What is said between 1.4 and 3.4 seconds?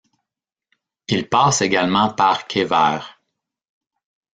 également par Quévert.